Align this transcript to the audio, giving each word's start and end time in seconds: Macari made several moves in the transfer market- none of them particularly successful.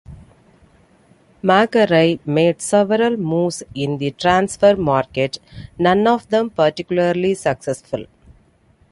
Macari 1.43 2.19
made 2.25 2.59
several 2.59 3.17
moves 3.17 3.61
in 3.75 3.99
the 3.99 4.09
transfer 4.09 4.75
market- 4.75 5.37
none 5.77 6.07
of 6.07 6.27
them 6.29 6.49
particularly 6.49 7.35
successful. 7.35 8.07